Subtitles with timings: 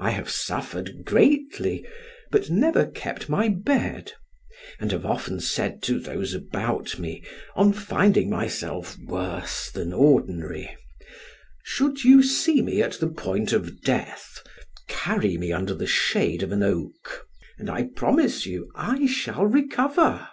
[0.00, 1.86] I have suffered greatly,
[2.32, 4.10] but never kept my bed,
[4.80, 7.22] and have often said to those about me,
[7.54, 10.76] on finding myself worse than ordinary,
[11.62, 14.40] "Should you see me at the point of death,
[14.88, 17.24] carry me under the shade of an oak,
[17.56, 20.30] and I promise you I shall recover."